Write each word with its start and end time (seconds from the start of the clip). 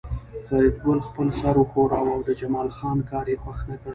فریدګل 0.47 0.99
خپل 1.07 1.27
سر 1.39 1.55
وښوراوه 1.59 2.11
او 2.15 2.21
د 2.27 2.29
جمال 2.39 2.69
خان 2.77 2.97
کار 3.09 3.25
یې 3.31 3.41
خوښ 3.43 3.59
نکړ 3.71 3.89